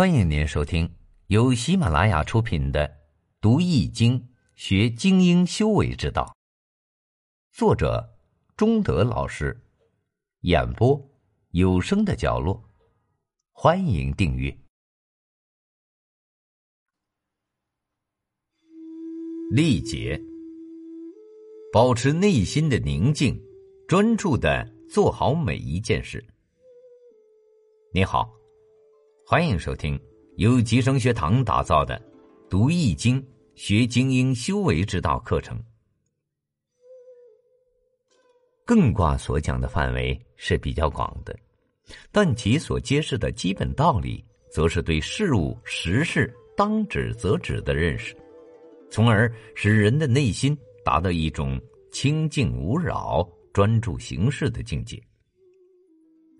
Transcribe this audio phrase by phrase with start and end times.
[0.00, 0.90] 欢迎您收听
[1.26, 2.88] 由喜马拉雅出品的
[3.38, 6.34] 《读易经学精英修为之道》，
[7.54, 8.10] 作者
[8.56, 9.54] 中德老师，
[10.40, 10.98] 演播
[11.50, 12.64] 有声的角落。
[13.52, 14.48] 欢迎订阅。
[19.50, 20.18] 历劫，
[21.70, 23.38] 保持内心的宁静，
[23.86, 26.24] 专注的做好每一件事。
[27.92, 28.39] 你好。
[29.30, 29.96] 欢迎收听
[30.38, 31.94] 由吉生学堂打造的
[32.50, 35.56] 《读易经学精英修为之道》课程。
[38.66, 41.32] 艮卦所讲的范围是比较广的，
[42.10, 48.16] 但其所揭示的基本道理，则是对事物实事当指则指的认识，
[48.90, 51.56] 从而使人的内心达到一种
[51.92, 55.00] 清净无扰、专注行事的境界。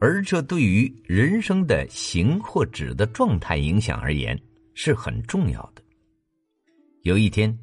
[0.01, 4.41] 而这对于人生的形或止的状态影响而言
[4.73, 5.83] 是很重要的。
[7.03, 7.57] 有一天，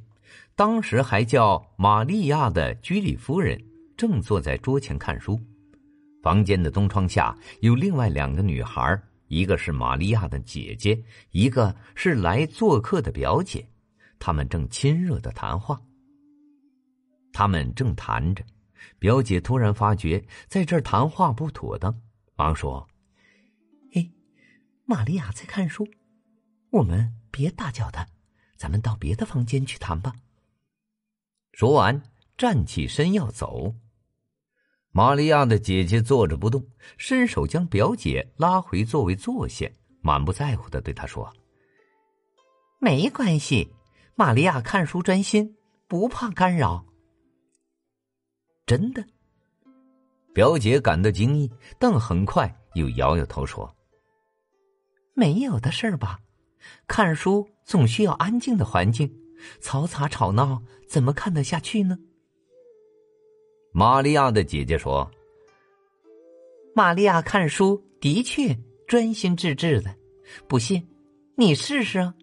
[0.56, 3.60] 当时还叫玛利亚的居里夫人
[3.98, 5.40] 正坐在桌前看书，
[6.22, 13.68] 房间的东窗下有另外两个女孩，一个是玛利亚的姐姐，一个是来做客的表姐，
[14.20, 15.82] 他们正亲热的谈话。
[17.34, 18.44] 他们正谈着，
[19.00, 22.00] 表姐突然发觉在这儿谈话不妥当。
[22.38, 22.88] 忙说
[23.94, 24.12] ：“哎，
[24.86, 25.88] 玛利亚在看书，
[26.70, 28.08] 我们别打搅她，
[28.56, 30.14] 咱们到别的房间去谈吧。”
[31.52, 32.00] 说完，
[32.38, 33.74] 站起身要走。
[34.92, 36.64] 玛利亚的姐姐坐着不动，
[36.98, 39.68] 伸手将表姐拉回座位坐下，
[40.02, 41.36] 满不在乎的对她说
[42.80, 43.74] ：“没关系，
[44.14, 45.58] 玛利亚看书专心，
[45.88, 46.86] 不怕干扰。”
[48.68, 49.04] 真的。
[50.38, 53.76] 表姐感到惊异，但很快又摇摇头说
[55.16, 56.20] ：“没有的事儿吧？
[56.86, 59.12] 看书总需要安静的环境，
[59.64, 61.98] 嘈杂吵闹怎么看得下去呢？”
[63.74, 65.10] 玛利亚的姐姐说
[66.76, 68.56] ：“玛利亚看书的确
[68.88, 69.96] 专心致志的，
[70.48, 70.88] 不信
[71.36, 72.14] 你试试啊。”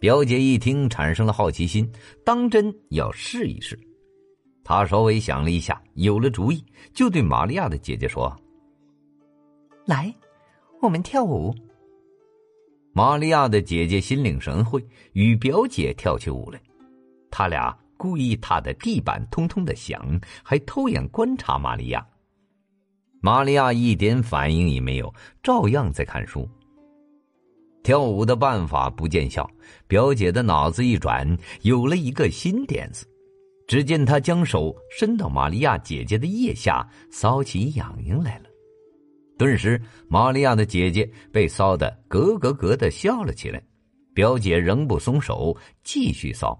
[0.00, 1.92] 表姐一听，产生了好奇心，
[2.24, 3.78] 当真要试一试。
[4.70, 6.64] 他稍微想了一下，有了主意，
[6.94, 8.32] 就对玛利亚的姐姐说
[9.84, 10.14] ：“来，
[10.80, 11.52] 我们跳舞。”
[12.94, 14.80] 玛利亚的姐姐心领神会，
[15.12, 16.62] 与表姐跳起舞来。
[17.32, 22.06] 他俩故意踏的地板通通的响，还偷眼观察玛利亚。
[23.20, 26.48] 玛利亚一点反应也没有，照样在看书。
[27.82, 29.50] 跳舞的办法不见效，
[29.88, 33.04] 表姐的脑子一转，有了一个新点子。
[33.70, 38.46] 只见他将手伸到玛利亚姐姐的腋下，搔起痒痒来了。
[39.38, 43.62] 顿时，玛利亚的姐姐被搔得咯咯咯的笑了起来。
[44.12, 46.58] 表姐仍不松手，继续搔。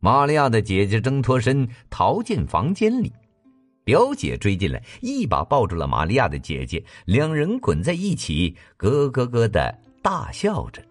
[0.00, 3.12] 玛利亚的姐姐挣脱身逃进房间里，
[3.84, 10.82] 表姐追进来，一把抱住了玛利亚的姐姐，两人滚在一起，咯咯咯的大笑着。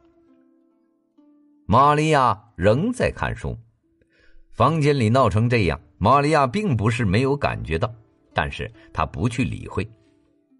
[1.66, 3.57] 玛利亚仍在看书。
[4.57, 7.94] 房间里闹成这样，玛利亚并不是没有感觉到，
[8.34, 9.88] 但是她不去理会，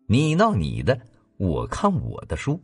[0.06, 1.02] 你闹你的，
[1.38, 2.62] 我看我的书。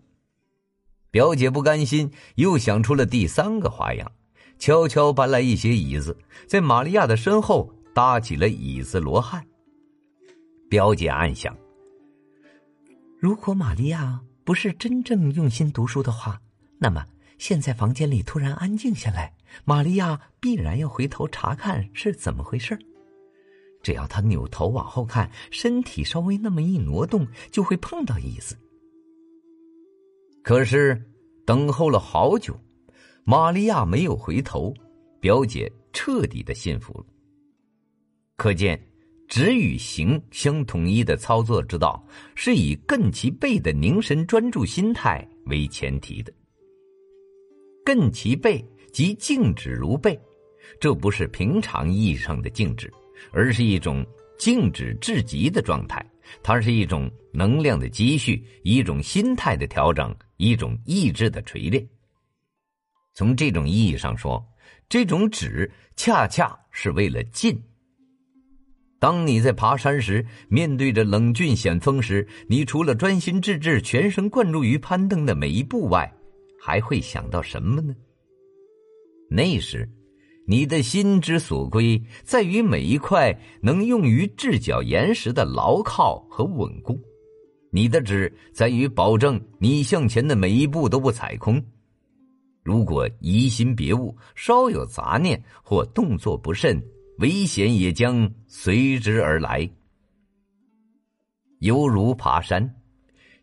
[1.10, 4.12] 表姐不甘心，又想出了第三个花样，
[4.60, 6.16] 悄悄搬来一些椅子，
[6.48, 9.44] 在玛利亚的身后搭起了椅子罗汉。
[10.70, 11.58] 表姐暗想：
[13.20, 16.40] 如果玛利亚不是真正用心读书的话，
[16.78, 17.04] 那么。
[17.38, 19.36] 现在房间里突然安静下来，
[19.66, 22.78] 玛利亚必然要回头查看是怎么回事
[23.82, 28.58] 只要她扭头往后看，身体稍微那么一挪动，就会碰到椅子。
[30.42, 31.02] 可是
[31.46, 32.58] 等候了好久，
[33.26, 34.74] 玛利亚没有回头，
[35.20, 37.06] 表姐彻底的信服了。
[38.38, 38.82] 可见，
[39.28, 42.06] 止与行相统一的操作之道，
[42.36, 46.32] 是以更其背的凝神专注心态为前提的。
[47.96, 50.20] 任其背即静止如背，
[50.80, 52.92] 这不是平常意义上的静止，
[53.32, 54.04] 而是一种
[54.36, 56.04] 静止至极的状态。
[56.42, 61.88] 它是一种能量的积蓄，一种心态的调整，一种意志的锤炼。
[63.14, 64.44] 从这种意义上说，
[64.90, 67.62] 这种止恰恰是为了进。
[68.98, 76.12] 当你在爬山时，面对着冷峻险峰时，你除了专心致志、全神贯注于攀登的每一步外，
[76.66, 77.94] 还会想到什么呢？
[79.30, 79.86] 那时，
[80.48, 86.98] 你的心之所归，在于每一块能用于制脚岩石的牢靠和稳固。
[87.70, 91.62] 你的志在于保证你向前的每一步都不踩空。
[92.64, 96.82] 如果疑心别物，稍有杂念或动作不慎，
[97.18, 99.70] 危险也将随之而来。
[101.60, 102.74] 犹如爬山，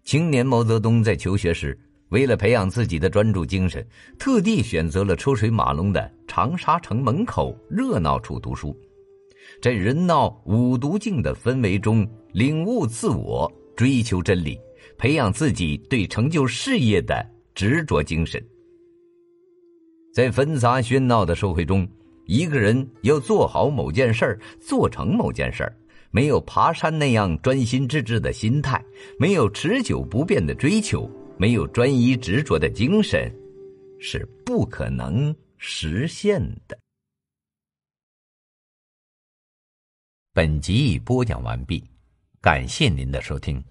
[0.05, 1.79] 青年毛泽东在求学时，
[2.11, 3.85] 为了培养自己的专注精神，
[4.19, 8.77] 特地选择了车水马龙的长沙城门口热闹处读书，
[9.63, 14.59] 在人闹五毒境的氛围中领悟自我，追求真理，
[14.99, 17.25] 培养自己对成就事业的
[17.55, 18.45] 执着精神。
[20.13, 21.89] 在纷杂喧闹的社会中，
[22.27, 25.73] 一个人要做好某件事，做成某件事。
[26.11, 28.85] 没有爬山那样专心致志的心态，
[29.17, 31.09] 没有持久不变的追求，
[31.41, 33.35] 没有专一执着的精神，
[33.99, 36.39] 是不可能实现
[36.69, 36.79] 的。
[40.35, 41.83] 本集已播讲完毕，
[42.43, 43.65] 感谢您的收听。